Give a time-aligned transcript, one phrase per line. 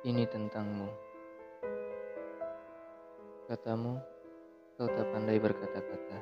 [0.00, 0.88] Ini tentangmu.
[3.52, 4.00] Katamu,
[4.80, 6.18] kau tak pandai berkata-kata.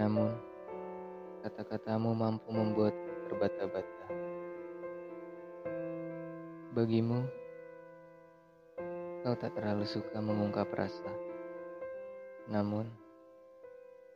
[0.00, 0.32] Namun,
[1.44, 2.96] kata-katamu mampu membuat
[3.28, 4.08] terbata-bata.
[6.72, 7.28] Bagimu,
[9.20, 11.12] kau tak terlalu suka mengungkap rasa.
[12.48, 12.88] Namun,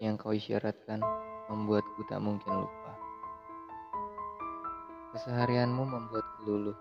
[0.00, 1.04] yang kau isyaratkan
[1.52, 2.96] membuatku tak mungkin lupa.
[5.12, 6.76] Keseharianmu membuatku luluh.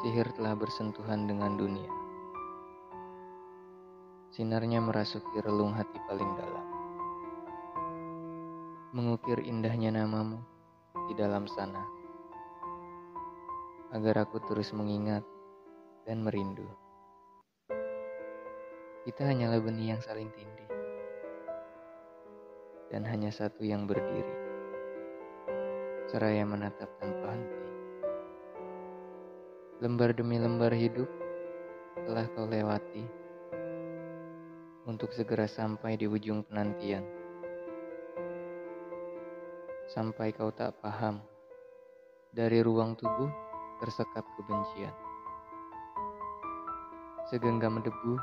[0.00, 1.92] Sihir telah bersentuhan dengan dunia.
[4.32, 6.66] Sinarnya merasuki relung hati paling dalam.
[8.96, 10.40] Mengukir indahnya namamu
[11.12, 11.84] di dalam sana.
[13.92, 15.20] Agar aku terus mengingat
[16.08, 16.64] dan merindu.
[19.04, 20.70] Kita hanyalah benih yang saling tindih.
[22.88, 24.36] Dan hanya satu yang berdiri.
[26.08, 27.71] Seraya menatap tanpa henti.
[29.82, 31.10] Lembar demi lembar hidup
[32.06, 33.02] telah kau lewati
[34.86, 37.02] untuk segera sampai di ujung penantian.
[39.90, 41.18] Sampai kau tak paham
[42.30, 43.26] dari ruang tubuh
[43.82, 44.94] tersekap kebencian.
[47.26, 48.14] Segenggam debu,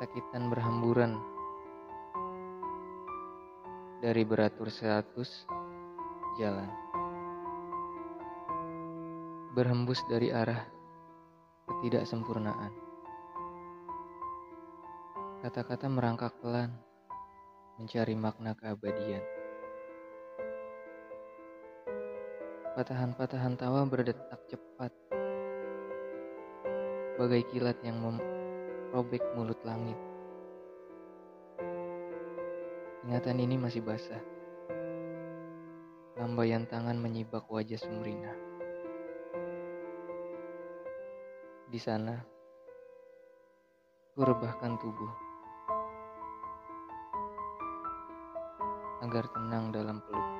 [0.00, 1.20] kesakitan berhamburan
[4.00, 5.44] dari beratur seratus
[6.40, 6.72] jalan
[9.50, 10.62] berhembus dari arah
[11.66, 12.70] ketidaksempurnaan.
[15.42, 16.70] Kata-kata merangkak pelan,
[17.74, 19.18] mencari makna keabadian.
[22.78, 24.94] Patahan-patahan tawa berdetak cepat,
[27.18, 29.98] bagai kilat yang merobek mulut langit.
[33.02, 34.22] Ingatan ini masih basah.
[36.14, 38.49] Lambaian tangan menyibak wajah Sumrina.
[41.70, 42.18] Di sana,
[44.18, 45.14] ku rebahkan tubuh
[49.06, 50.39] agar tenang dalam peluk.